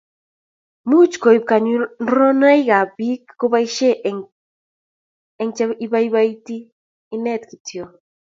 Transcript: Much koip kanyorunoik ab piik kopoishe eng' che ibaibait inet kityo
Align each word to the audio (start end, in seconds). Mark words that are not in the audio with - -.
Much 0.89 1.13
koip 1.23 1.43
kanyorunoik 1.49 2.67
ab 2.77 2.89
piik 2.97 3.23
kopoishe 3.39 3.89
eng' 4.09 5.53
che 5.57 5.63
ibaibait 5.85 6.45
inet 7.15 7.41
kityo 7.49 7.83